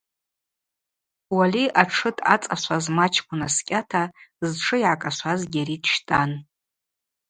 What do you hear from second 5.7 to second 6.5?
дщтӏан.